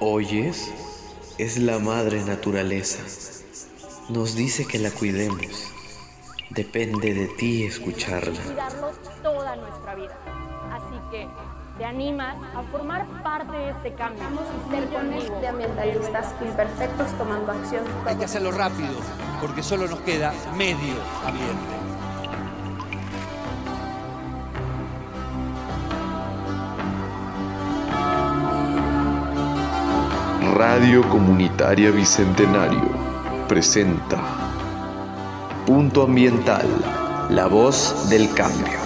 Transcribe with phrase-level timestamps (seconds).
[0.00, 0.70] ¿Oyes?
[1.38, 3.02] Es la madre naturaleza.
[4.10, 5.72] Nos dice que la cuidemos.
[6.50, 8.38] Depende de ti escucharla.
[8.42, 8.90] Cuidarlo
[9.22, 10.14] toda nuestra vida.
[10.70, 11.26] Así que
[11.78, 14.22] te animas a formar parte de este cambio.
[14.92, 15.40] Conmigo.
[15.40, 17.82] de ambientalistas imperfectos tomando acción.
[18.04, 18.96] Hay que hacerlo rápido,
[19.40, 21.85] porque solo nos queda medio ambiente.
[30.56, 34.18] Radio Comunitaria Bicentenario presenta
[35.66, 36.66] Punto Ambiental,
[37.28, 38.78] la voz del cambio.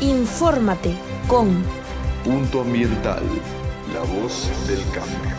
[0.00, 0.94] Infórmate
[1.26, 1.79] con
[2.24, 3.22] Punto Ambiental,
[3.94, 5.36] la voz del cambio.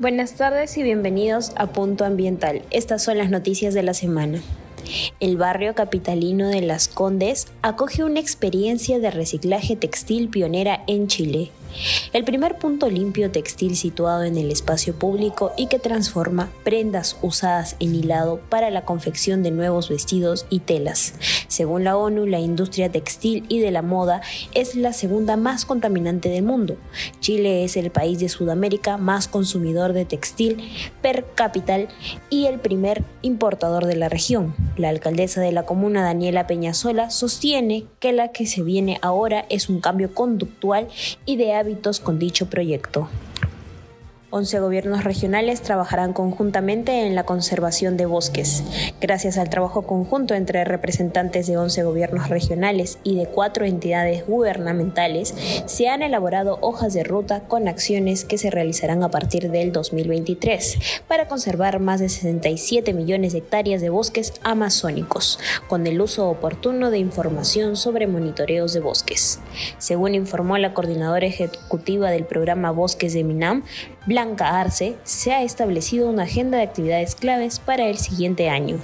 [0.00, 2.62] Buenas tardes y bienvenidos a Punto Ambiental.
[2.72, 4.42] Estas son las noticias de la semana.
[5.20, 11.52] El barrio capitalino de Las Condes acoge una experiencia de reciclaje textil pionera en Chile.
[12.12, 17.76] El primer punto limpio textil situado en el espacio público y que transforma prendas usadas
[17.80, 21.14] en hilado para la confección de nuevos vestidos y telas.
[21.48, 24.20] Según la ONU, la industria textil y de la moda
[24.54, 26.76] es la segunda más contaminante del mundo.
[27.20, 30.68] Chile es el país de Sudamérica más consumidor de textil
[31.02, 31.68] per cápita
[32.30, 34.54] y el primer importador de la región.
[34.76, 39.68] La alcaldesa de la comuna, Daniela Peñasola, sostiene que la que se viene ahora es
[39.68, 40.88] un cambio conductual
[41.38, 43.08] de hábitos con dicho proyecto.
[44.30, 48.62] 11 gobiernos regionales trabajarán conjuntamente en la conservación de bosques.
[49.00, 55.34] Gracias al trabajo conjunto entre representantes de 11 gobiernos regionales y de cuatro entidades gubernamentales,
[55.64, 60.78] se han elaborado hojas de ruta con acciones que se realizarán a partir del 2023
[61.08, 66.90] para conservar más de 67 millones de hectáreas de bosques amazónicos, con el uso oportuno
[66.90, 69.40] de información sobre monitoreos de bosques.
[69.78, 73.64] Según informó la coordinadora ejecutiva del programa Bosques de Minam,
[74.08, 78.78] Blanca Arce, se ha establecido una agenda de actividades claves para el siguiente año.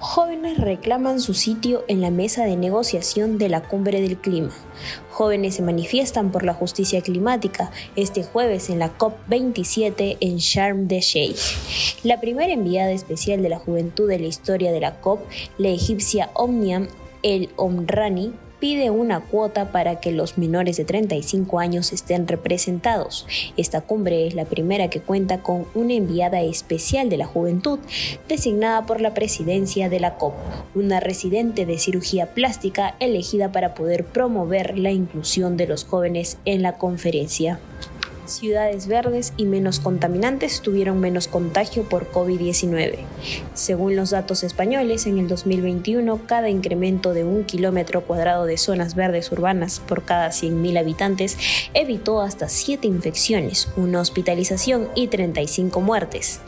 [0.00, 4.50] Jóvenes reclaman su sitio en la mesa de negociación de la Cumbre del Clima.
[5.12, 11.00] Jóvenes se manifiestan por la justicia climática este jueves en la COP27 en Sharm el
[11.02, 11.38] Sheikh.
[12.02, 15.20] La primera enviada especial de la juventud de la historia de la COP,
[15.56, 16.88] la egipcia Omniam
[17.22, 23.26] El Omrani, pide una cuota para que los menores de 35 años estén representados.
[23.56, 27.80] Esta cumbre es la primera que cuenta con una enviada especial de la juventud,
[28.28, 30.34] designada por la presidencia de la COP,
[30.74, 36.62] una residente de cirugía plástica elegida para poder promover la inclusión de los jóvenes en
[36.62, 37.58] la conferencia
[38.34, 42.98] ciudades verdes y menos contaminantes tuvieron menos contagio por COVID-19.
[43.54, 48.94] Según los datos españoles, en el 2021 cada incremento de un kilómetro cuadrado de zonas
[48.94, 51.36] verdes urbanas por cada 100.000 habitantes
[51.74, 56.40] evitó hasta 7 infecciones, una hospitalización y 35 muertes.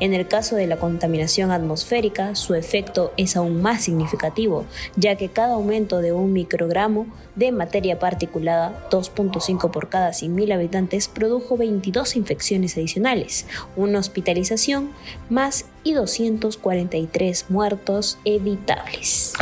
[0.00, 4.64] En el caso de la contaminación atmosférica, su efecto es aún más significativo,
[4.96, 11.08] ya que cada aumento de un microgramo de materia particulada, 2.5 por cada 100.000 habitantes,
[11.08, 14.90] produjo 22 infecciones adicionales, una hospitalización
[15.28, 19.34] más y 243 muertos evitables.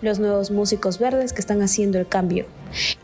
[0.00, 2.46] Los nuevos músicos verdes que están haciendo el cambio.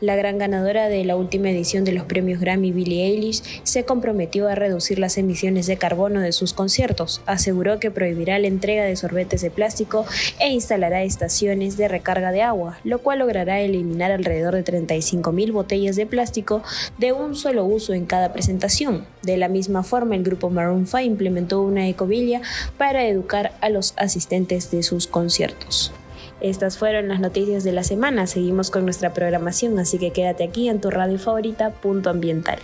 [0.01, 4.49] La gran ganadora de la última edición de los premios Grammy, Billie Eilish, se comprometió
[4.49, 7.21] a reducir las emisiones de carbono de sus conciertos.
[7.27, 10.07] Aseguró que prohibirá la entrega de sorbetes de plástico
[10.41, 15.97] e instalará estaciones de recarga de agua, lo cual logrará eliminar alrededor de 35.000 botellas
[15.97, 16.63] de plástico
[16.99, 19.07] de un solo uso en cada presentación.
[19.23, 22.41] De la misma forma, el grupo Maroon 5 implementó una ecovilla
[22.77, 25.93] para educar a los asistentes de sus conciertos.
[26.41, 28.27] Estas fueron las noticias de la semana.
[28.27, 32.59] Seguimos con nuestra programación, así que quédate aquí en tu radio favorita, Punto Ambiental.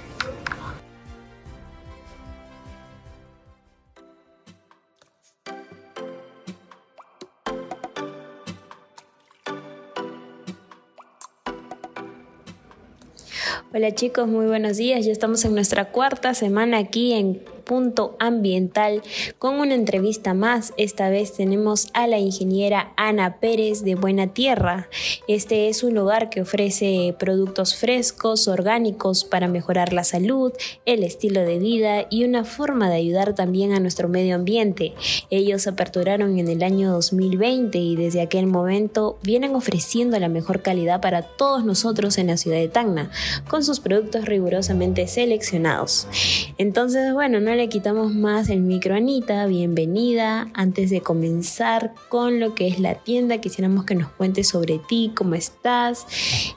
[13.77, 15.05] Hola chicos, muy buenos días.
[15.05, 19.03] Ya estamos en nuestra cuarta semana aquí en Punto Ambiental
[19.39, 20.73] con una entrevista más.
[20.77, 24.89] Esta vez tenemos a la ingeniera Ana Pérez de Buena Tierra.
[25.29, 30.53] Este es un lugar que ofrece productos frescos, orgánicos para mejorar la salud,
[30.85, 34.95] el estilo de vida y una forma de ayudar también a nuestro medio ambiente.
[35.31, 41.01] Ellos aperturaron en el año 2020 y desde aquel momento vienen ofreciendo la mejor calidad
[41.01, 43.11] para todos nosotros en la ciudad de Tacna,
[43.49, 46.07] con sus productos rigurosamente seleccionados.
[46.59, 50.49] Entonces, bueno, no le quitamos más el micro Anita, bienvenida.
[50.55, 55.13] Antes de comenzar con lo que es la tienda, quisiéramos que nos cuentes sobre ti,
[55.15, 56.05] cómo estás.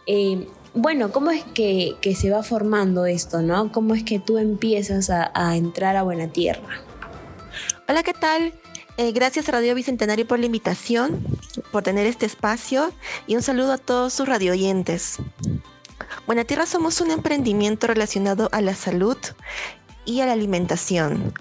[0.08, 3.72] Eh, bueno, ¿cómo es que, se va formando esto, no?
[3.72, 6.82] ¿Cómo es que tú empiezas a, entrar a Buena Tierra?
[7.88, 8.54] Hola, ¿qué tal?
[8.98, 11.24] Eh, gracias Radio Bicentenario por la invitación,
[11.72, 12.92] por tener este espacio
[13.28, 15.20] y un saludo a todos sus radio oyentes.
[16.26, 19.18] Buena Tierra somos un emprendimiento relacionado a la salud
[20.08, 21.34] y a la alimentación.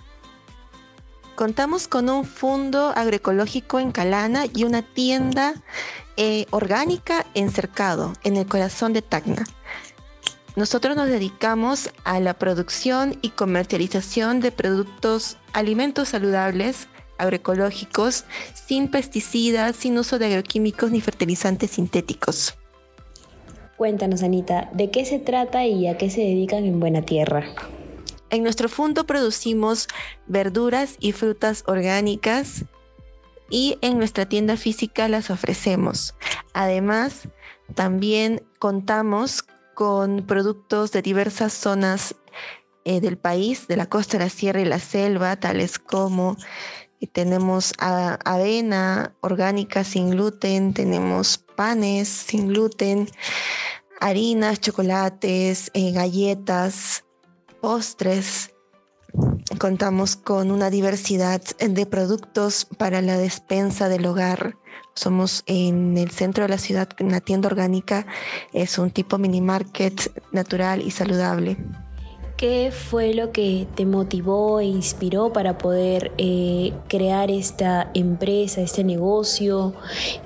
[1.36, 5.54] Contamos con un fondo agroecológico en Calana y una tienda
[6.18, 9.44] eh, orgánica en Cercado, en el corazón de Tacna.
[10.56, 18.24] Nosotros nos dedicamos a la producción y comercialización de productos, alimentos saludables, agroecológicos,
[18.54, 22.54] sin pesticidas, sin uso de agroquímicos ni fertilizantes sintéticos.
[23.76, 27.44] Cuéntanos, Anita, ¿de qué se trata y a qué se dedican en Buena Tierra?
[28.30, 29.88] En nuestro fondo producimos
[30.26, 32.64] verduras y frutas orgánicas
[33.50, 36.14] y en nuestra tienda física las ofrecemos.
[36.52, 37.28] Además,
[37.74, 39.44] también contamos
[39.74, 42.16] con productos de diversas zonas
[42.84, 46.36] eh, del país, de la costa, la sierra y la selva, tales como
[47.00, 53.08] eh, tenemos avena orgánica sin gluten, tenemos panes sin gluten,
[54.00, 57.04] harinas, chocolates, eh, galletas,
[57.60, 58.52] postres.
[59.58, 64.56] Contamos con una diversidad de productos para la despensa del hogar.
[64.94, 68.06] Somos en el centro de la ciudad, una tienda orgánica,
[68.52, 71.56] es un tipo mini market natural y saludable.
[72.36, 78.84] ¿Qué fue lo que te motivó e inspiró para poder eh, crear esta empresa, este
[78.84, 79.72] negocio?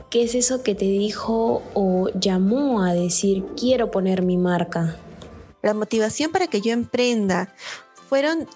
[0.09, 4.97] ¿Qué es eso que te dijo o llamó a decir quiero poner mi marca?
[5.63, 7.55] La motivación para que yo emprenda
[8.09, 8.49] fueron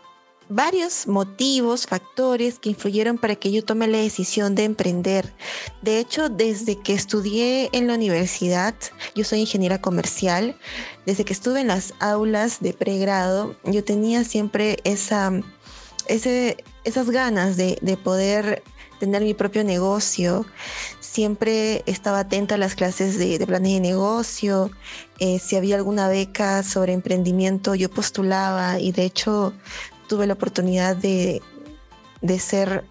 [0.49, 5.33] varios motivos, factores que influyeron para que yo tome la decisión de emprender.
[5.83, 8.75] De hecho, desde que estudié en la universidad,
[9.15, 10.59] yo soy ingeniera comercial,
[11.07, 15.33] desde que estuve en las aulas de pregrado, yo tenía siempre esa,
[16.07, 18.63] esas ganas de, poder
[19.05, 20.47] tener mi propio negocio.
[21.01, 24.71] Siempre estaba atenta a las clases de, de planes de negocio.
[25.19, 29.53] Eh, si había alguna beca sobre emprendimiento, yo postulaba y de hecho
[30.09, 31.43] tuve la oportunidad de,
[32.39, 32.85] ser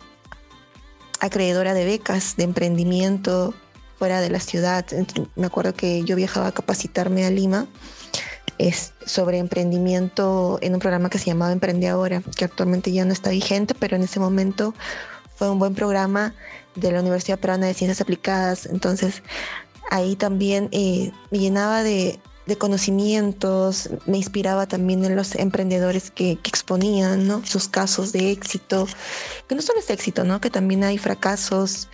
[1.20, 3.54] acreedora de becas de emprendimiento
[3.98, 4.86] fuera de la ciudad.
[5.36, 7.68] Me acuerdo que yo viajaba a capacitarme a Lima
[8.58, 13.14] es sobre emprendimiento en un programa que se llamaba Emprende Ahora, que actualmente ya no
[13.14, 14.74] está vigente, pero en ese momento
[15.36, 16.34] fue un buen programa
[16.76, 18.66] de la Universidad Peruana de Ciencias Aplicadas.
[18.66, 19.22] Entonces
[19.90, 22.20] ahí también eh, me llenaba de,
[22.58, 27.46] conocimientos, me inspiraba también en los emprendedores que, exponían ¿no?
[27.46, 28.88] sus casos de éxito,
[29.48, 30.42] que no solo es éxito, ¿no?
[30.42, 31.88] que también hay fracasos.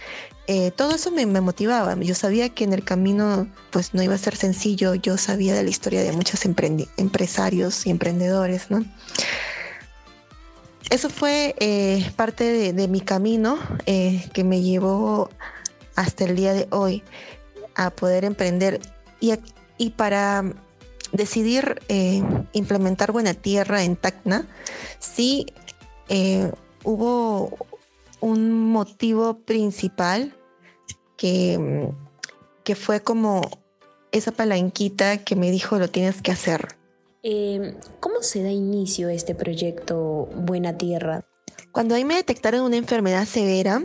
[0.47, 1.95] Eh, todo eso me, motivaba.
[1.99, 4.95] Yo sabía que en el camino pues no iba a ser sencillo.
[4.95, 8.71] Yo sabía de la historia de muchos empresarios y emprendedores.
[8.71, 8.83] ¿no?
[10.89, 15.29] Eso fue eh, parte de, mi camino eh, que me llevó
[15.95, 17.03] hasta el día de hoy
[17.75, 18.79] a poder emprender.
[19.77, 20.43] Y para
[21.11, 24.47] decidir eh, implementar Buena Tierra en Tacna,
[24.97, 25.45] sí
[26.83, 27.67] hubo
[28.19, 30.35] un motivo principal
[31.17, 31.87] que,
[32.63, 33.41] que, fue como
[34.11, 36.78] esa palanquita que me dijo lo tienes que hacer.
[37.21, 41.25] Em, ¿Cómo se da inicio este proyecto Buena Tierra?
[41.73, 43.83] Cuando ahí me detectaron una enfermedad severa,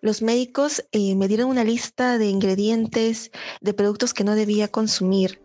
[0.00, 5.42] los médicos eh, me dieron una lista de ingredientes, de productos que no debía consumir.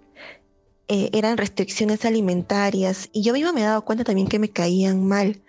[0.88, 5.06] Eh, eran restricciones alimentarias y yo misma me he dado cuenta también que me caían
[5.06, 5.44] mal.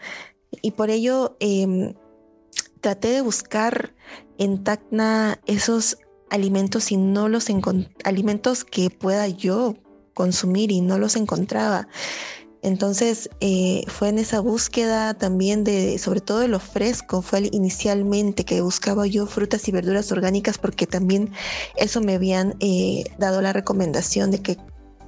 [0.62, 1.94] Y por ello em,
[2.80, 3.94] traté de buscar
[4.36, 7.46] en Tacna esos alimentos y no los
[8.04, 9.76] alimentos que pueda yo
[10.18, 11.86] consumir y no los encontraba.
[12.60, 18.44] Entonces eh, fue en esa búsqueda también de, sobre todo de lo fresco, fue inicialmente
[18.44, 21.30] que buscaba yo frutas y verduras orgánicas porque también
[21.76, 24.56] eso me habían eh, dado la recomendación de que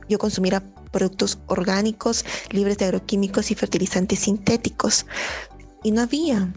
[0.08, 0.62] yo consumiera
[0.92, 5.06] productos orgánicos, libres de agroquímicos y fertilizantes sintéticos.
[5.82, 6.52] Y no había.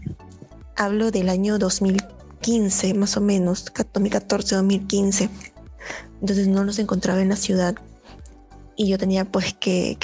[0.76, 5.30] Hablo del año 2015, más o menos, 2014-2015.
[6.22, 7.76] Entonces no los encontraba en la ciudad.
[8.76, 9.98] Y yo tenía pues que,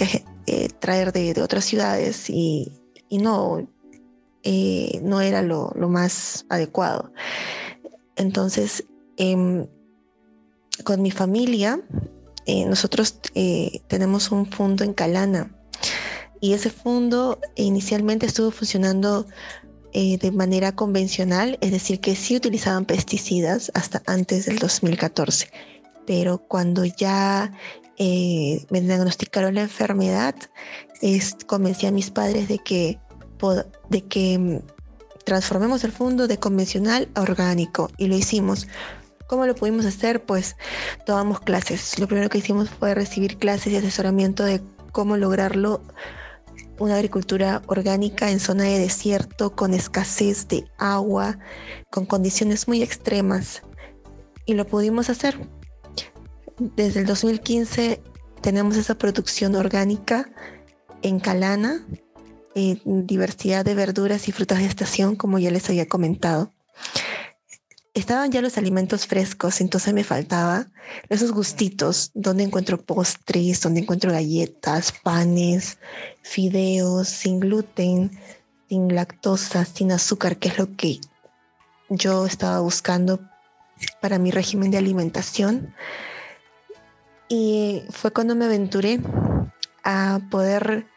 [0.45, 2.71] eh, traer de, otras ciudades y,
[3.11, 3.67] no,
[4.43, 7.11] eh, no era lo, más adecuado.
[8.15, 8.85] Entonces,
[9.17, 9.67] em,
[10.83, 11.81] con mi familia,
[12.45, 13.19] eh, nosotros
[13.87, 15.55] tenemos un fondo en Calana
[16.41, 19.27] y ese fondo inicialmente estuvo funcionando
[19.93, 25.49] de manera convencional, es decir, que sí utilizaban pesticidas hasta antes del 2014,
[26.05, 27.51] pero cuando ya
[27.99, 30.33] eh, me diagnosticaron la enfermedad,
[31.01, 32.97] es, convencí a mis padres de que,
[33.89, 34.59] de que mm,
[35.25, 38.67] transformemos el fondo de convencional a orgánico y lo hicimos.
[39.27, 40.23] ¿Cómo lo pudimos hacer?
[40.23, 40.55] Pues
[41.05, 41.99] tomamos clases.
[41.99, 45.81] Lo primero que hicimos fue recibir clases y asesoramiento de cómo lograrlo
[46.79, 51.37] una agricultura orgánica en zona de desierto, con escasez de agua,
[51.91, 53.61] con condiciones muy extremas.
[54.45, 55.37] Y lo pudimos hacer
[56.59, 58.01] desde el 2015
[58.41, 60.29] tenemos esa producción orgánica
[61.01, 61.85] en Calana,
[62.85, 66.51] diversidad de verduras y frutas de estación, como ya les había comentado.
[67.93, 70.67] Estaban ya los alimentos frescos, entonces me faltaba
[71.09, 75.77] esos gustitos, donde encuentro postres, donde encuentro galletas, panes,
[76.21, 78.11] fideos, sin gluten,
[78.67, 80.99] sin lactosa, sin azúcar, que es lo que
[81.89, 83.19] yo estaba buscando
[84.01, 85.73] para mi régimen de alimentación.
[87.29, 88.99] Y fue cuando me aventuré
[89.83, 90.87] a poder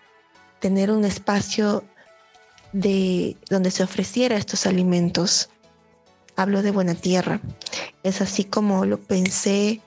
[0.60, 1.84] tener un espacio
[2.72, 5.50] de donde se ofreciera estos alimentos.
[6.34, 7.40] Hablo de buena tierra.
[8.02, 9.82] Es así como lo pensé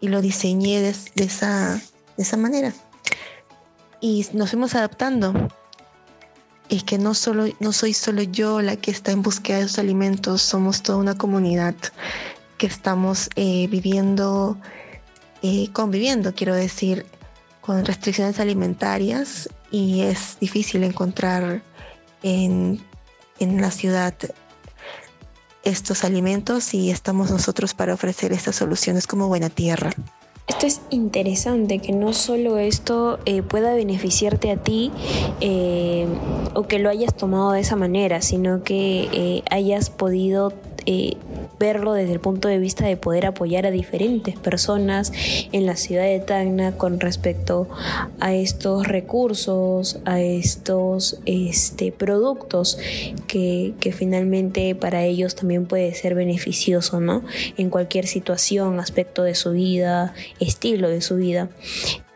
[0.00, 1.74] y lo diseñé de, esa,
[2.16, 2.72] de esa manera.
[4.00, 5.34] Y nos fuimos adaptando.
[6.68, 9.78] Y que no, solo, no soy solo yo la que está en búsqueda de esos
[9.78, 11.76] alimentos, somos toda una comunidad
[12.58, 14.58] que estamos eh, viviendo
[15.72, 17.06] conviviendo, quiero decir,
[17.60, 21.62] con restricciones alimentarias y es difícil encontrar
[22.22, 22.80] en,
[23.38, 24.14] en la ciudad
[25.64, 29.90] estos alimentos y estamos nosotros para ofrecer estas soluciones como buena tierra.
[30.46, 34.92] Esto es interesante, que no solo esto eh, pueda beneficiarte a ti
[35.40, 36.06] eh,
[36.54, 40.52] o que lo hayas tomado de esa manera, sino que eh, hayas podido
[41.58, 45.12] verlo desde el punto de vista de poder apoyar a diferentes personas
[45.52, 47.68] en la ciudad de Tacna con respecto
[48.20, 52.78] a estos recursos, a estos este, productos
[53.26, 57.22] que, finalmente para ellos también puede ser beneficioso, ¿no?
[57.56, 61.48] En cualquier situación, aspecto de su vida, estilo de su vida.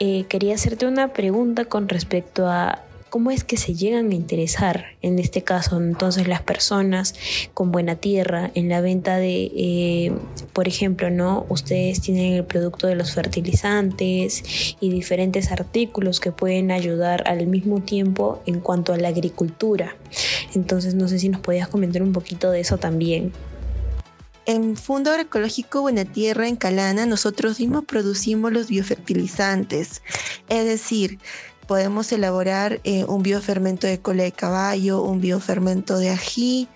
[0.00, 4.86] Eh, quería hacerte una pregunta con respecto a cómo es que se llegan a interesar,
[5.02, 7.14] en este caso, entonces las personas
[7.52, 10.12] con buena tierra en la venta de, eh,
[10.52, 11.44] por ejemplo, ¿no?
[11.48, 17.80] Ustedes tienen el producto de los fertilizantes y diferentes artículos que pueden ayudar al mismo
[17.80, 19.96] tiempo en cuanto a la agricultura.
[20.54, 23.32] Entonces, no sé si nos podías comentar un poquito de eso también.
[24.46, 30.02] En Fundo Agroecológico Buena Tierra en Calana, nosotros mismos producimos los biofertilizantes,
[30.48, 31.18] es decir,
[31.70, 36.66] podemos elaborar eh, un biofermento de cola de caballo, un biofermento de ají,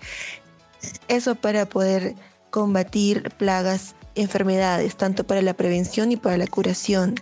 [1.09, 2.15] eso para poder
[2.49, 7.15] combatir plagas, enfermedades, tanto para la prevención y para la curación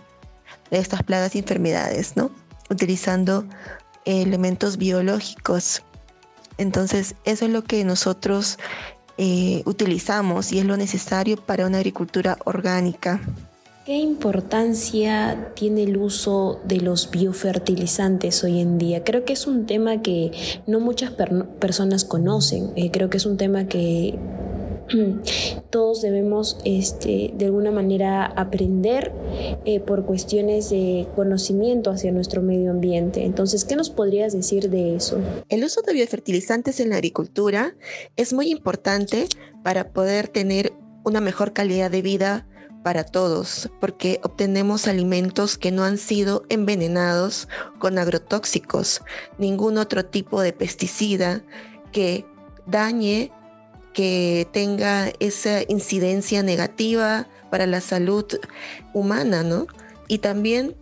[0.70, 2.30] de estas plagas y enfermedades, ¿no?
[2.70, 3.44] Utilizando
[4.06, 5.82] elementos biológicos.
[6.60, 8.60] Entonces, eso es lo que nosotros
[9.18, 13.20] eh, utilizamos y es lo necesario para una agricultura orgánica.
[13.86, 19.04] ¿Qué importancia tiene el uso de los biofertilizantes hoy en día?
[19.04, 20.32] Creo que es un tema que
[20.68, 21.12] no muchas
[21.60, 22.72] personas conocen.
[22.78, 24.18] Eh, creo que es un tema que
[25.70, 29.12] todos debemos este, de alguna manera aprender
[29.66, 33.26] eh, por cuestiones de conocimiento hacia nuestro medio ambiente.
[33.26, 35.20] Entonces, ¿qué nos podrías decir de eso?
[35.50, 37.76] El uso de biofertilizantes en la agricultura
[38.16, 39.28] es muy importante
[39.62, 40.72] para poder tener
[41.04, 42.48] una mejor calidad de vida
[42.84, 47.48] para todos, porque obtenemos alimentos que no han sido envenenados
[47.80, 49.02] con agrotóxicos,
[49.38, 51.42] ningún otro tipo de pesticida
[51.92, 52.26] que
[52.66, 53.32] dañe,
[53.94, 58.26] que tenga esa incidencia negativa para la salud
[58.94, 59.68] humana, ¿no?
[60.08, 60.76] Y también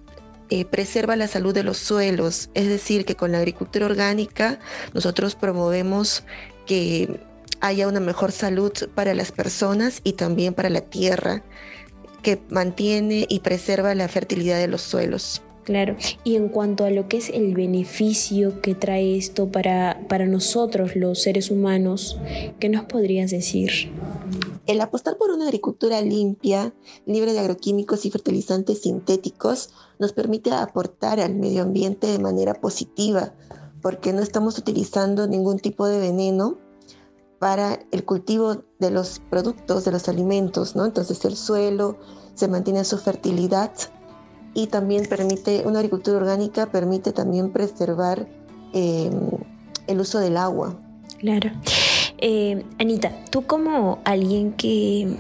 [0.50, 4.60] eh, preserva la salud de los suelos, es decir, que con la agricultura orgánica
[4.94, 6.24] nosotros promovemos
[6.66, 7.22] que
[7.60, 11.44] haya una mejor salud para las personas y también para la tierra
[12.22, 15.42] que mantiene y preserva la fertilidad de los suelos.
[15.64, 20.26] Claro, y en cuanto a lo que es el beneficio que trae esto para, para
[20.26, 22.18] nosotros los seres humanos,
[22.60, 23.92] ¿qué nos podrías decir?
[24.66, 26.74] El apostar por una agricultura limpia,
[27.06, 33.36] libre de agroquímicos y fertilizantes sintéticos, nos permite aportar al medio ambiente de manera positiva,
[33.82, 36.58] porque no estamos utilizando ningún tipo de veneno
[37.42, 40.86] para el cultivo de los productos, de los alimentos, ¿no?
[40.86, 41.98] Entonces el suelo
[42.36, 43.72] se mantiene en su fertilidad
[44.54, 48.28] y también permite, una agricultura orgánica permite también preservar
[48.74, 49.32] em,
[49.88, 50.76] el uso del agua.
[51.18, 51.50] Claro.
[52.20, 55.18] Eh, Anita, tú como alguien que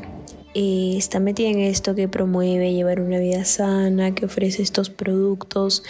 [0.54, 5.84] eh, está metida en esto, que promueve llevar una vida sana, que ofrece estos productos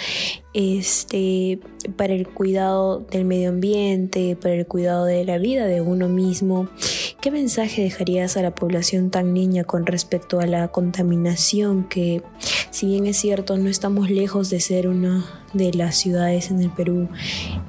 [0.53, 1.59] este,
[1.95, 6.67] para el cuidado del medio ambiente, para el cuidado de la vida de uno mismo.
[7.21, 12.23] ¿Qué mensaje dejarías a la población tan niña con respecto a la contaminación que,
[12.71, 15.23] si bien es cierto, no estamos lejos de ser una
[15.53, 17.09] de las ciudades en el Perú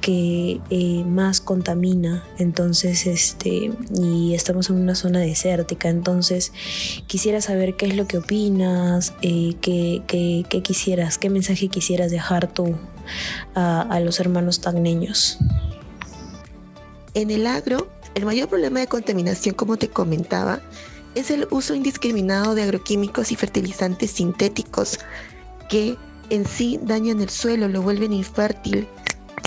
[0.01, 6.53] que eh, más contamina entonces este y estamos en una zona desértica entonces
[7.09, 12.77] quisiera saber qué es lo que opinas eh, qué, quisieras qué mensaje quisieras dejar tú
[13.55, 15.39] a, los hermanos tagneños?
[17.15, 20.61] En el agro, el mayor problema de contaminación, como te comentaba,
[21.15, 24.99] es el uso indiscriminado de agroquímicos y fertilizantes sintéticos
[25.69, 25.97] que
[26.31, 28.87] en sí dañan el suelo, lo vuelven infértil.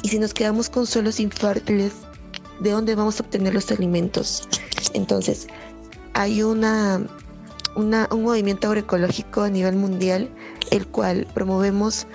[0.04, 1.94] Y si nos quedamos con suelos infértiles,
[2.60, 4.48] ¿de dónde vamos a obtener los alimentos?
[4.94, 5.48] Entonces,
[6.14, 7.02] hay una,
[7.76, 10.30] un movimiento agroecológico a nivel mundial,
[10.72, 12.06] el cual promovemos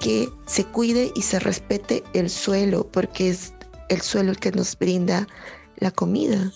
[0.00, 3.52] que se cuide y se respete el suelo, porque es
[3.88, 5.26] el suelo el que nos brinda
[5.78, 6.52] la comida.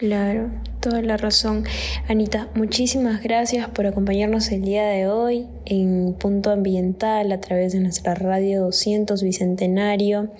[0.00, 0.48] Claro,
[0.80, 1.64] toda la razón.
[2.08, 7.80] Anita, muchísimas gracias por acompañarnos el día de hoy en Punto Ambiental a través de
[7.80, 10.30] nuestra radio 200 Bicentenario.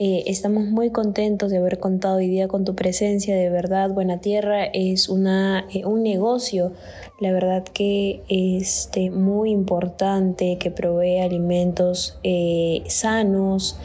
[0.00, 3.36] Eh, estamos muy contentos de haber contado hoy día con tu presencia.
[3.36, 6.72] De verdad, Buena Tierra es una, eh, un negocio,
[7.20, 13.78] la verdad que este, muy importante, que provee alimentos eh, sanos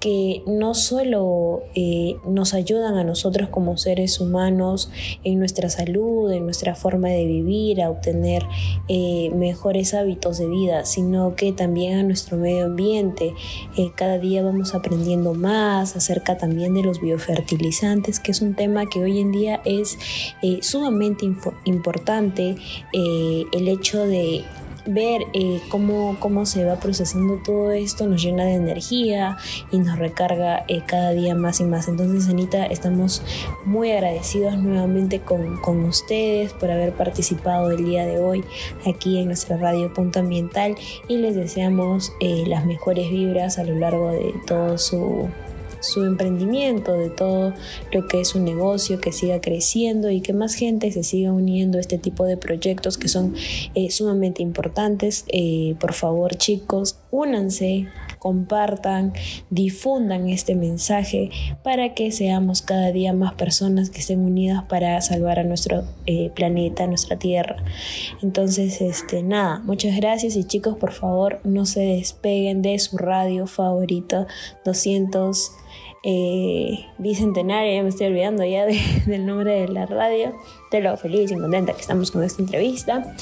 [0.00, 4.90] que no solo eh, nos ayudan a nosotros como seres humanos
[5.24, 8.44] en nuestra salud, en nuestra forma de vivir, a obtener
[8.88, 13.34] eh, mejores hábitos de vida, sino que también a nuestro medio ambiente.
[13.76, 18.86] Eh, cada día vamos aprendiendo más acerca también de los biofertilizantes, que es un tema
[18.86, 19.98] que hoy en día es
[20.60, 21.26] sumamente
[21.64, 22.56] importante.
[22.92, 24.44] el hecho de
[24.88, 29.36] ver eh, cómo, cómo se va procesando todo esto nos llena de energía
[29.70, 31.88] y nos recarga eh, cada día más y más.
[31.88, 33.22] Entonces, Anita, estamos
[33.64, 38.44] muy agradecidos nuevamente con, con ustedes por haber participado el día de hoy
[38.86, 40.74] aquí en nuestra radio Punto Ambiental
[41.06, 45.28] y les deseamos eh, las mejores vibras a lo largo de todo su
[45.80, 47.54] su emprendimiento, de todo
[47.92, 51.78] lo que es un negocio, que siga creciendo y que más gente se siga uniendo
[51.78, 53.34] a este tipo de proyectos que son
[53.74, 55.24] eh, sumamente importantes.
[55.28, 57.86] Eh, por favor, chicos, únanse
[58.18, 59.12] compartan,
[59.50, 61.30] difundan este mensaje
[61.62, 66.30] para que seamos cada día más personas que estén unidas para salvar a nuestro eh,
[66.34, 67.56] planeta, nuestra tierra.
[68.22, 73.46] Entonces, este, nada, muchas gracias y chicos, por favor, no se despeguen de su radio
[73.46, 74.26] favorito
[74.64, 75.52] 200
[76.02, 78.66] eh, bicentenaria, ya me estoy olvidando ya
[79.06, 80.34] del nombre de la radio,
[80.70, 83.14] de lo feliz y contenta que estamos con esta entrevista.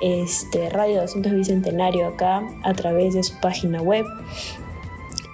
[0.00, 4.06] Este, Radio 200 Bicentenario acá a través de su página web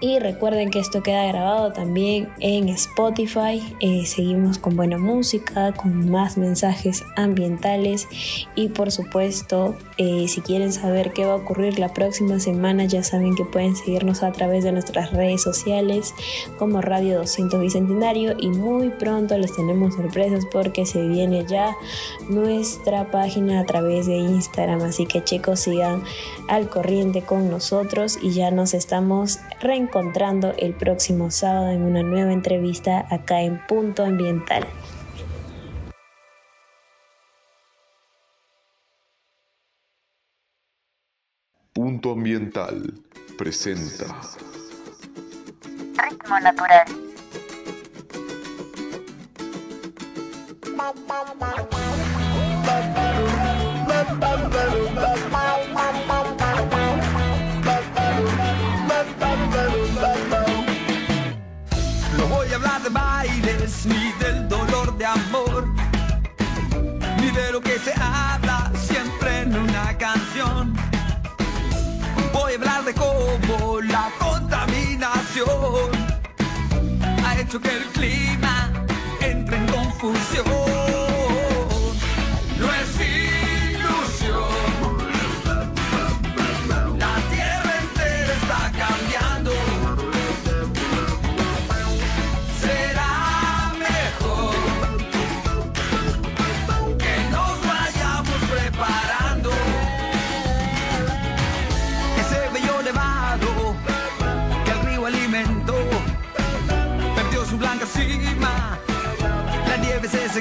[0.00, 3.62] y recuerden que esto queda grabado también en Spotify.
[3.80, 8.06] Eh, seguimos con buena música, con más mensajes ambientales
[8.54, 13.02] y por supuesto, eh, si quieren saber qué va a ocurrir la próxima semana, ya
[13.02, 16.14] saben que pueden seguirnos a través de nuestras redes sociales
[16.58, 21.74] como Radio 200 Bicentenario y muy pronto les tenemos sorpresas porque se viene ya
[22.28, 24.82] nuestra página a través de Instagram.
[24.82, 26.02] Así que chicos, sigan
[26.48, 32.02] al corriente con nosotros y ya nos estamos reencontrando encontrando el próximo sábado en una
[32.02, 34.66] nueva entrevista acá en Punto Ambiental.
[41.72, 43.00] Punto Ambiental
[43.38, 44.06] presenta
[45.96, 46.86] Ritmo Natural.
[63.66, 65.66] Ni del dolor de amor,
[67.20, 68.65] ni de lo que se habla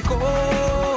[0.02, 0.95] clásico.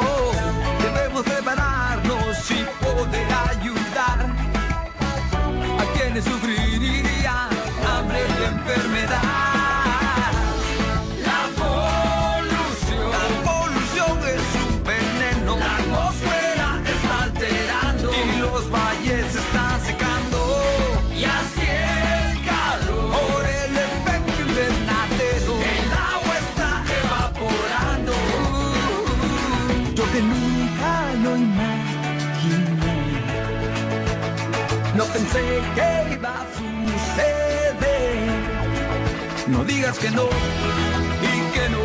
[39.80, 41.84] digas que no y que no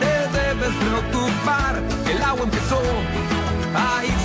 [0.00, 1.82] te debes preocupar.
[2.06, 2.78] El agua empezó
[3.74, 4.21] a ir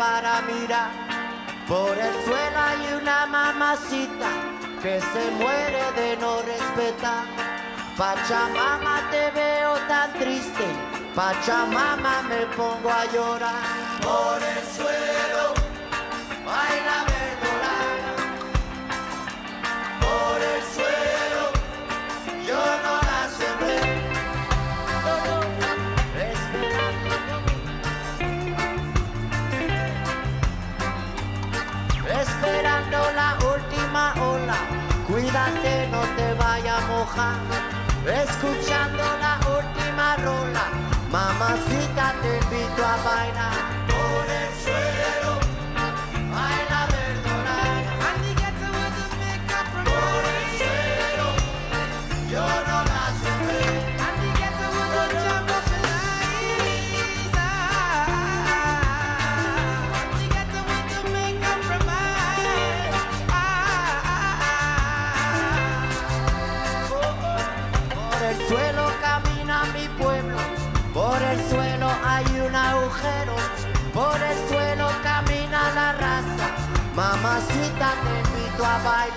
[0.00, 0.92] para mirar.
[1.68, 4.30] Por el suelo hay una mamacita
[4.82, 7.24] que se muere de no respetar.
[7.98, 10.66] Pachamama te veo tan triste,
[11.14, 14.00] Pachamama me pongo a llorar.
[14.00, 15.09] Por el suelo.
[78.78, 79.09] Invito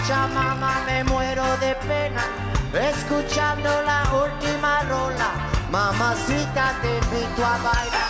[0.00, 2.22] Pachamama me muero de pena.
[2.72, 5.30] Escuchando la última rola,
[5.70, 8.09] mamacita te invito a bailar.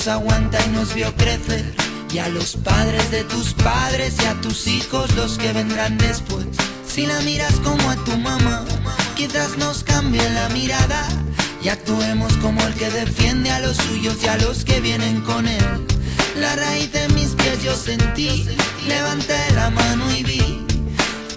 [0.00, 1.74] Nos aguanta y nos vio crecer.
[2.10, 6.46] Y a los padres de tus padres y a tus hijos los que vendrán después.
[6.86, 8.64] Si la miras como a tu mamá,
[9.14, 11.06] quizás nos cambie la mirada
[11.62, 15.46] y actuemos como el que defiende a los suyos y a los que vienen con
[15.46, 15.86] él.
[16.36, 18.48] La raíz de mis pies yo sentí,
[18.88, 20.66] levanté la mano y vi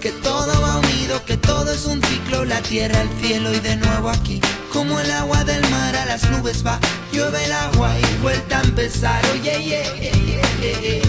[0.00, 3.76] que todo va unido, que todo es un ciclo, la tierra, el cielo y de
[3.76, 4.40] nuevo aquí.
[4.72, 6.78] Como el agua del mar a las nubes va,
[7.14, 9.24] llueve el agua y vuelta a empezar.
[9.32, 11.00] Oye, yeah, yeah, yeah.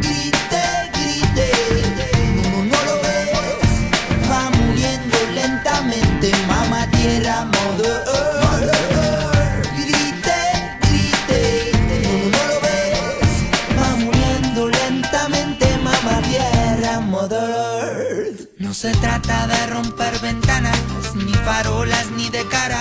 [0.00, 1.48] Grite, grite,
[2.42, 3.72] no, no lo ves,
[4.30, 7.46] va muriendo lentamente, mamá tierra,
[7.78, 8.06] earth.
[9.76, 10.40] Grite,
[10.86, 11.40] grite,
[12.02, 13.32] no, no lo ves,
[13.78, 18.48] va muriendo lentamente, mamá tierra, mother.
[18.58, 20.78] No se trata de romper ventanas,
[21.14, 22.80] ni farolas, ni de cara.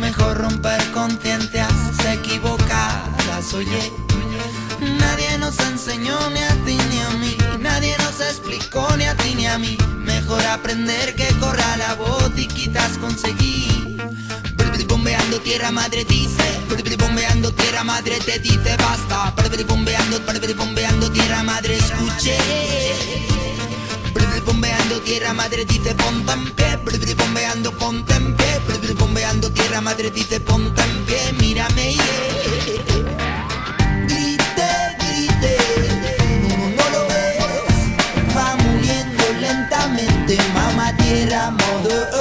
[0.00, 1.72] Mejor romper conciencias
[2.12, 3.92] equivocadas, oye.
[4.98, 9.34] Nadie nos enseñó ni a ti ni a mí, nadie nos explicó ni a ti
[9.34, 9.76] ni a mí.
[9.98, 13.80] Mejor aprender que corra la voz y quizás conseguir.
[14.88, 16.42] Bombeando tierra madre dice,
[16.98, 19.34] bombeando tierra madre te dice basta.
[19.66, 20.20] Bombeando,
[20.56, 23.49] bombeando tierra madre escuché.
[24.90, 29.80] Bombeando tierra madre dice ponte en pie, bri, bombeando ponte en pie, bri, bombeando tierra
[29.80, 32.02] madre dice ponte en pie, mírame yeah.
[34.08, 35.56] Grite, grite,
[36.48, 42.19] no, no, lo ves, va muriendo lentamente, mamá tierra, mother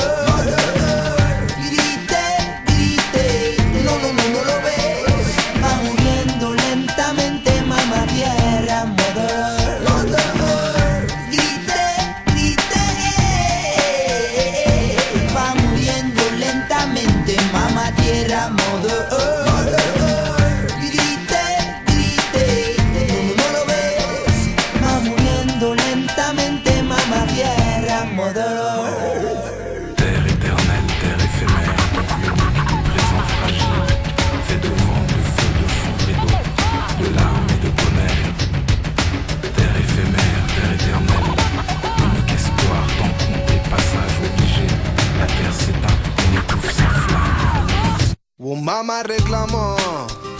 [48.51, 49.77] Un mamá reclamó,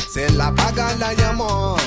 [0.09, 1.77] se la paga la llamó.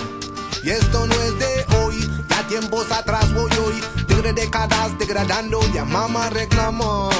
[0.62, 3.82] Y esto no es de hoy, ya tiempos atrás voy hoy.
[4.06, 7.10] Tigre décadas degradando, ya mamá reclamó.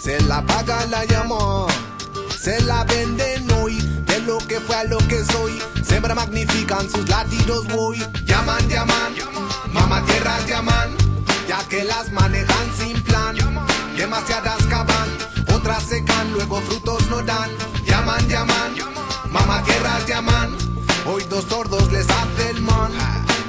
[0.00, 1.66] Se la paga la llamó,
[2.40, 3.76] se la venden hoy.
[4.06, 7.98] De lo que fue a lo que soy, siempre magnifican sus latidos voy.
[8.24, 9.16] Llaman, llaman,
[9.70, 10.96] mamá tierras llaman,
[11.46, 13.36] ya que las manejan sin plan.
[13.98, 15.10] Demasiadas cavan,
[15.54, 17.50] otras secan, luego frutos no dan.
[18.28, 20.56] Llaman, llaman, mamá tierras llaman.
[21.06, 22.92] Hoy dos sordos les hace el man.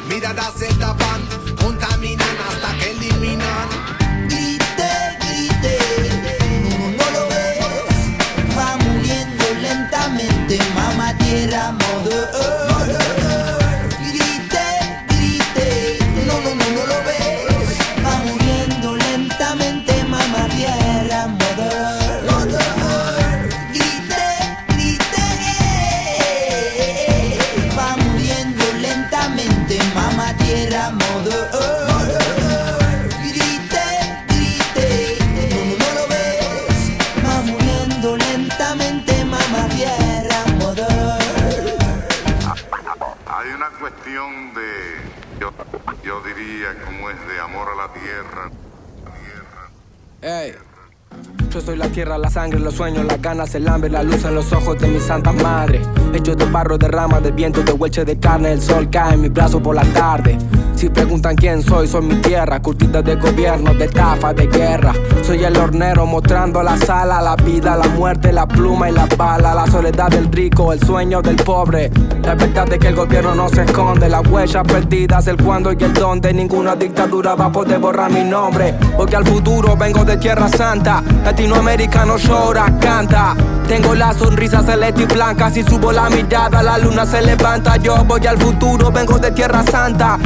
[0.08, 1.22] Miradas se tapan,
[1.62, 3.68] contaminan hasta que eliminan.
[4.28, 5.78] Grite, grite,
[6.70, 8.58] no, no lo ves.
[8.58, 11.76] Va muriendo lentamente, mamá tierra,
[46.04, 48.52] yo, diría, como es de amor a la tierra.
[50.22, 50.56] Ey.
[51.52, 54.36] Yo soy la tierra, la sangre, los sueños, las ganas, el hambre, la luz en
[54.36, 55.82] los ojos de mi santa madre.
[56.14, 59.22] Hechos de barro, de ramas, de viento, de hueche de carne, el sol cae en
[59.22, 60.38] mi brazo por la tarde.
[60.82, 64.92] Si preguntan quién soy, soy mi tierra, curtida de gobierno, de estafa, de guerra.
[65.22, 69.54] Soy el hornero mostrando la sala, la vida, la muerte, la pluma y la bala,
[69.54, 71.92] la soledad del rico, el sueño del pobre.
[72.24, 75.84] La verdad de que el gobierno no se esconde, las huellas perdidas, el cuándo y
[75.84, 76.34] el dónde.
[76.34, 81.04] Ninguna dictadura va a poder borrar mi nombre, porque al futuro vengo de Tierra Santa.
[81.24, 83.36] Latinoamericano llora, canta.
[83.68, 85.52] Tengo la sonrisa celeste y blanca.
[85.52, 87.78] Si subo la mirada, la luna se levanta.
[87.78, 90.18] Yo voy al futuro, vengo de Tierra Santa.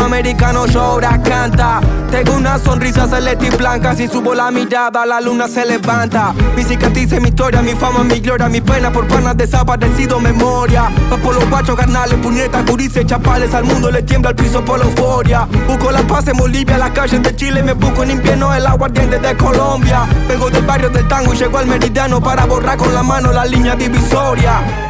[0.00, 1.78] Latinoamericano llora, canta.
[2.10, 3.94] Tengo una sonrisa celeste y blanca.
[3.94, 6.32] Si subo la mirada, la luna se levanta.
[6.56, 10.90] Mi cicatriz, mi historia, mi fama, mi gloria, mi pena por panas desaparecido, memoria.
[11.12, 13.52] Va por los guachos, carnales, puñetas, curices, chapales.
[13.52, 15.46] Al mundo le tiembla el piso por la euforia.
[15.68, 17.62] Busco la paz en Bolivia, las calles de Chile.
[17.62, 20.06] Me busco en invierno el aguardiente de Colombia.
[20.26, 23.44] Vengo del barrio del tango y llego al meridiano para borrar con la mano la
[23.44, 24.89] línea divisoria.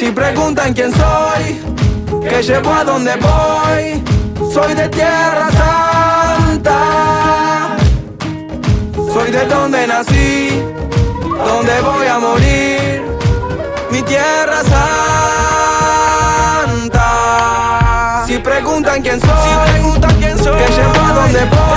[0.00, 1.60] Si preguntan quién soy,
[2.22, 4.02] que llevo a donde voy,
[4.50, 6.78] soy de Tierra Santa.
[9.12, 10.62] Soy de donde nací,
[11.44, 13.02] donde voy a morir,
[13.90, 14.62] mi Tierra
[16.72, 18.24] Santa.
[18.26, 21.69] Si preguntan quién soy, si preguntan quién soy, que llevo a donde voy,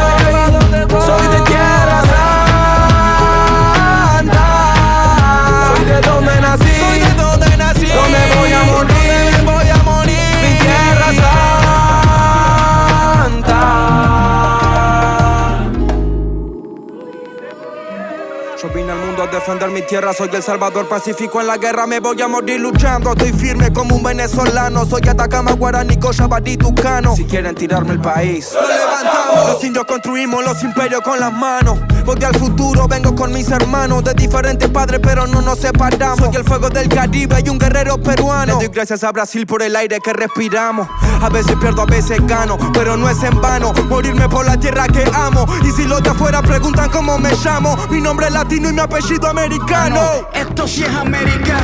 [19.34, 23.14] defender mi tierra, soy el salvador pacífico en la guerra, me voy a morir luchando,
[23.14, 27.16] estoy firme como un venezolano, soy Atacama, Guaraní, Cochabamba, Tucano.
[27.16, 29.54] Si quieren tirarme el país, lo levantamos.
[29.54, 34.04] Los indios construimos los imperios con las manos, voy al futuro, vengo con mis hermanos,
[34.04, 36.20] de diferentes padres pero no nos separamos.
[36.20, 38.60] Soy el fuego del Caribe y un guerrero peruano.
[38.60, 40.88] Le doy gracias a Brasil por el aire que respiramos.
[41.22, 44.86] A veces pierdo, a veces gano, pero no es en vano morirme por la tierra
[44.88, 45.48] que amo.
[45.64, 48.80] Y si los de afuera preguntan cómo me llamo, mi nombre es latino y mi
[48.80, 50.00] apellido americano.
[50.34, 51.60] Esto sí es América.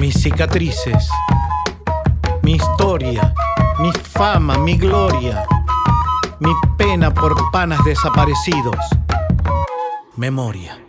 [0.00, 1.08] Mis cicatrices,
[2.42, 3.34] mi historia,
[3.80, 5.44] mi fama, mi gloria,
[6.40, 8.76] mi pena por panas desaparecidos.
[10.16, 10.87] Memoria.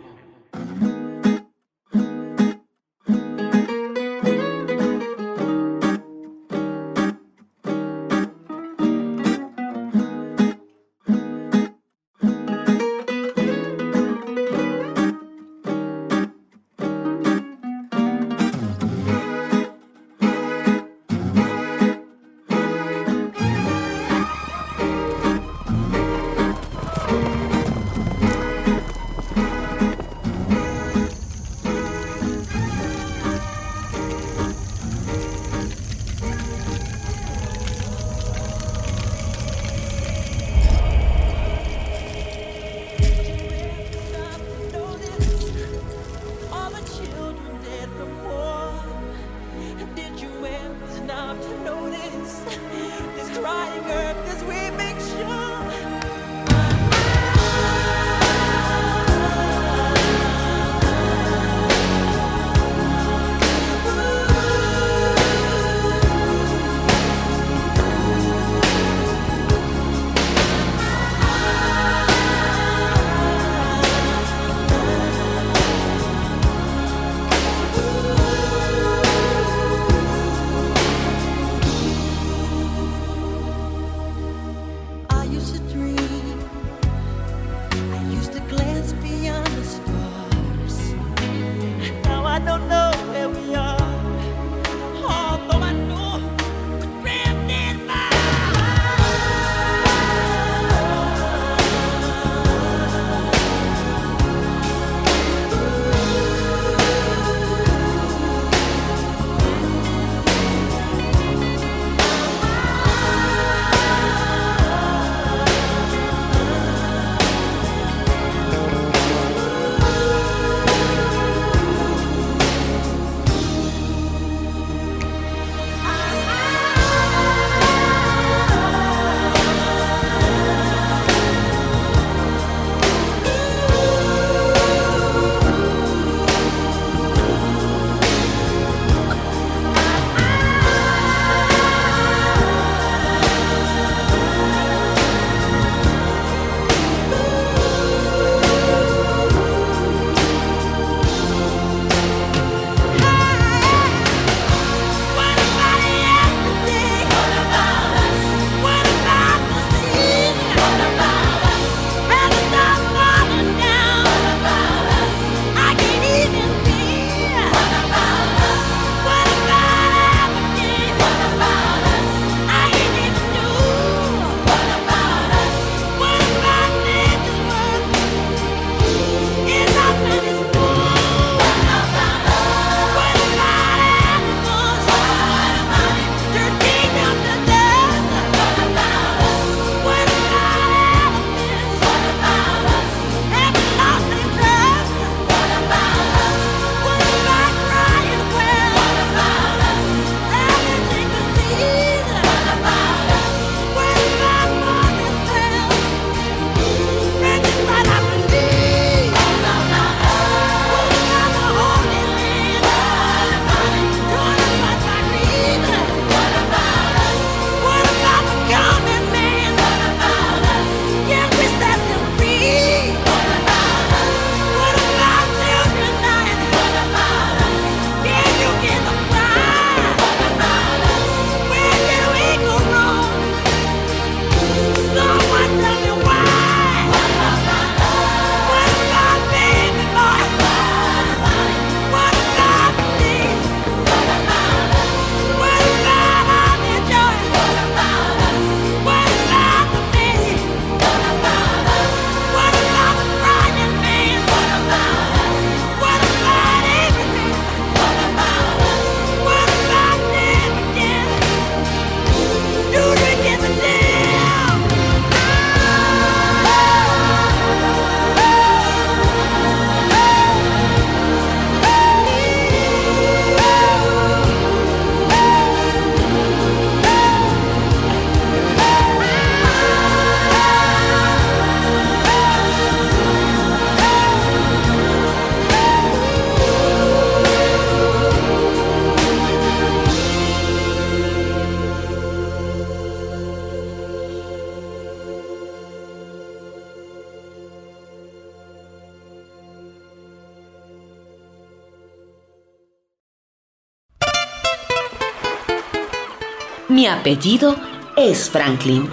[306.90, 307.56] Apellido
[307.96, 308.90] es Franklin.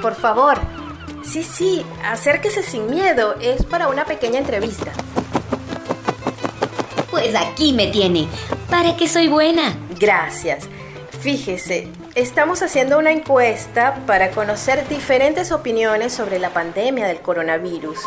[0.00, 0.58] Por favor.
[1.24, 3.36] Sí, sí, acérquese sin miedo.
[3.40, 4.92] Es para una pequeña entrevista.
[7.10, 8.26] Pues aquí me tiene.
[8.68, 9.76] ¿Para qué soy buena?
[10.00, 10.68] Gracias.
[11.20, 17.98] Fíjese, estamos haciendo una encuesta para conocer diferentes opiniones sobre la pandemia del coronavirus.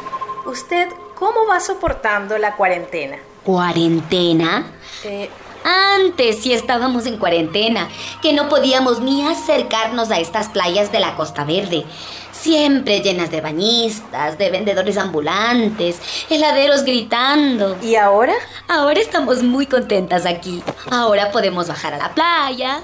[0.46, 3.18] ¿Usted cómo va soportando la cuarentena?
[3.44, 4.74] ¿Cuarentena?
[5.06, 5.30] Eh,
[5.66, 7.90] Antes sí estábamos en cuarentena,
[8.22, 11.86] que no podíamos ni acercarnos a estas playas de la Costa Verde.
[12.32, 16.00] Siempre llenas de bañistas, de vendedores ambulantes,
[16.30, 17.78] heladeros gritando.
[17.82, 18.36] ¿Y ahora?
[18.68, 20.62] Ahora estamos muy contentas aquí.
[20.92, 22.82] Ahora podemos bajar a la playa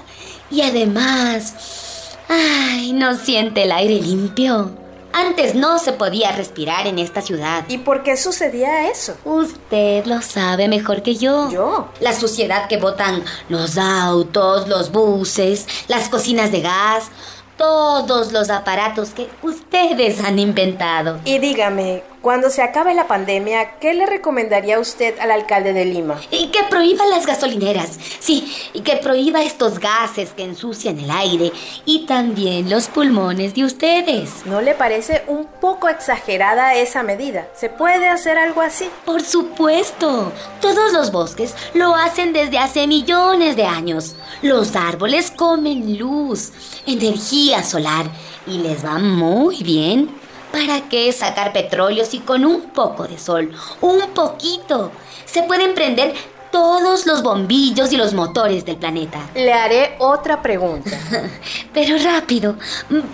[0.50, 4.81] y además, ay, no siente el aire limpio.
[5.12, 7.64] Antes no se podía respirar en esta ciudad.
[7.68, 9.16] ¿Y por qué sucedía eso?
[9.24, 11.50] Usted lo sabe mejor que yo.
[11.50, 11.88] ¿Yo?
[12.00, 17.10] La suciedad que botan los autos, los buses, las cocinas de gas,
[17.56, 21.20] todos los aparatos que ustedes han inventado.
[21.24, 26.20] Y dígame, cuando se acabe la pandemia, ¿qué le recomendaría usted al alcalde de Lima?
[26.30, 31.50] Y que prohíba las gasolineras, sí, y que prohíba estos gases que ensucian el aire
[31.84, 34.46] y también los pulmones de ustedes.
[34.46, 37.48] ¿No le parece un poco exagerada esa medida?
[37.54, 38.88] ¿Se puede hacer algo así?
[39.04, 44.14] Por supuesto, todos los bosques lo hacen desde hace millones de años.
[44.42, 46.52] Los árboles comen luz,
[46.86, 48.06] energía solar
[48.46, 50.21] y les va muy bien.
[50.52, 54.92] ¿Para qué sacar petróleo si con un poco de sol, un poquito,
[55.24, 56.14] se pueden prender
[56.50, 59.18] todos los bombillos y los motores del planeta?
[59.34, 60.90] Le haré otra pregunta.
[61.72, 62.56] Pero rápido,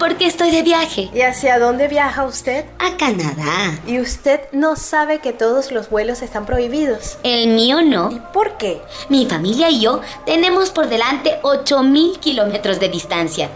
[0.00, 1.10] porque estoy de viaje.
[1.14, 2.64] ¿Y hacia dónde viaja usted?
[2.80, 3.78] A Canadá.
[3.86, 7.18] ¿Y usted no sabe que todos los vuelos están prohibidos?
[7.22, 8.10] El mío no.
[8.10, 8.82] ¿Y por qué?
[9.08, 13.48] Mi familia y yo tenemos por delante 8.000 kilómetros de distancia.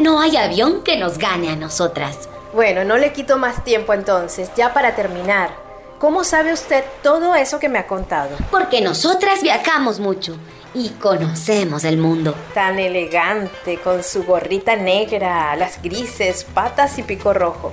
[0.00, 2.29] No hay avión que nos gane a nosotras.
[2.52, 5.50] Bueno, no le quito más tiempo entonces, ya para terminar.
[5.98, 8.36] ¿Cómo sabe usted todo eso que me ha contado?
[8.50, 10.36] Porque nosotras viajamos mucho
[10.74, 12.34] y conocemos el mundo.
[12.54, 17.70] Tan elegante, con su gorrita negra, las grises, patas y pico rojo.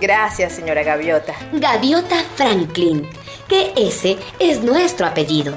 [0.00, 1.34] Gracias, señora Gaviota.
[1.52, 3.08] Gaviota Franklin,
[3.48, 5.54] que ese es nuestro apellido.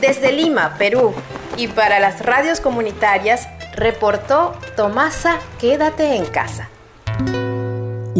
[0.00, 1.14] Desde Lima, Perú,
[1.56, 6.68] y para las radios comunitarias, reportó Tomasa Quédate en casa.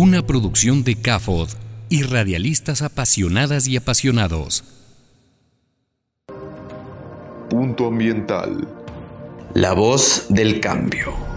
[0.00, 1.48] Una producción de CAFOD
[1.88, 4.62] y radialistas apasionadas y apasionados.
[7.50, 8.68] Punto ambiental.
[9.54, 11.27] La voz del cambio.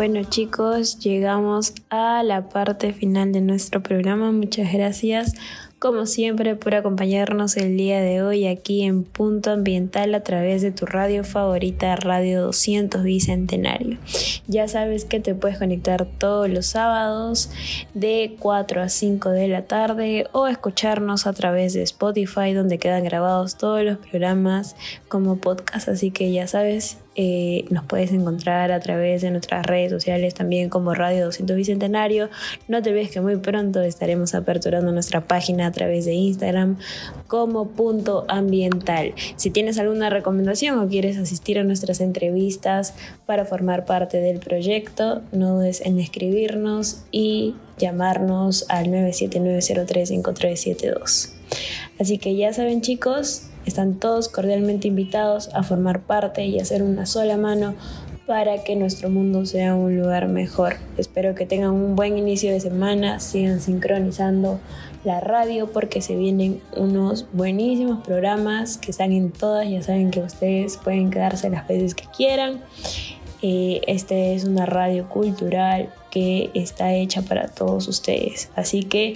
[0.00, 4.32] Bueno chicos, llegamos a la parte final de nuestro programa.
[4.32, 5.34] Muchas gracias
[5.80, 10.72] como siempre por acompañarnos el día de hoy aquí en Punto Ambiental a través de
[10.72, 13.98] tu radio favorita Radio 200 Bicentenario.
[14.46, 17.50] Ya sabes que te puedes conectar todos los sábados
[17.94, 23.04] de 4 a 5 de la tarde o escucharnos a través de Spotify donde quedan
[23.04, 24.76] grabados todos los programas
[25.08, 29.90] como podcast, así que ya sabes, eh, nos puedes encontrar a través de nuestras redes
[29.90, 32.30] sociales también como Radio 200 Bicentenario.
[32.66, 36.78] No te olvides que muy pronto estaremos aperturando nuestra página a través de Instagram
[37.26, 39.12] como punto ambiental.
[39.36, 42.94] Si tienes alguna recomendación o quieres asistir a nuestras entrevistas
[43.26, 51.32] para formar parte del proyecto, no dudes en escribirnos y llamarnos al 979035372.
[51.98, 57.06] Así que ya saben chicos, están todos cordialmente invitados a formar parte y hacer una
[57.06, 57.74] sola mano
[58.26, 60.76] para que nuestro mundo sea un lugar mejor.
[60.96, 64.60] Espero que tengan un buen inicio de semana, sigan sincronizando
[65.02, 70.20] la radio porque se vienen unos buenísimos programas que están en todas, ya saben que
[70.20, 72.60] ustedes pueden quedarse las veces que quieran.
[73.42, 78.50] Eh, este es una radio cultural que está hecha para todos ustedes.
[78.54, 79.14] Así que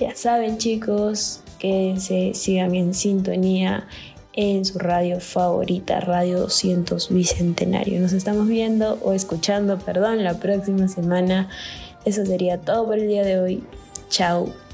[0.00, 3.86] ya saben chicos, quédense, sigan en sintonía
[4.36, 7.98] en su radio favorita, Radio 200 Bicentenario.
[8.00, 11.48] Nos estamos viendo o escuchando, perdón, la próxima semana.
[12.04, 13.64] Eso sería todo por el día de hoy.
[14.10, 14.65] Chao.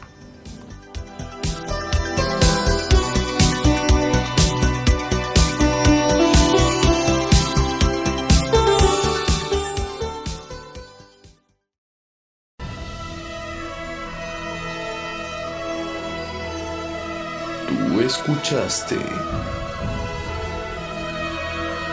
[18.12, 18.98] Escuchaste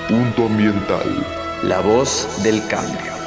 [0.09, 1.25] Punto Ambiental.
[1.63, 3.18] La voz del cambio.